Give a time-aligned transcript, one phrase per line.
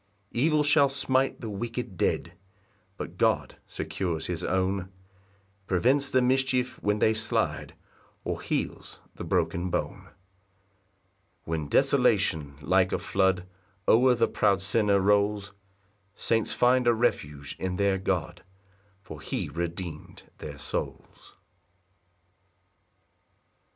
[0.29, 2.33] 5 Evil shall smite the wicked dead;
[2.97, 4.91] But God secures his own,
[5.67, 7.75] Prevents the mischief when they slide,
[8.23, 10.05] Or heals the broken bone.
[11.41, 13.45] 6 When desolation like a flood,
[13.87, 15.51] O'er the proud sinner rolls,
[16.15, 18.43] Saints find a refuge in their God,
[19.03, 21.35] For he redeem'd their souls.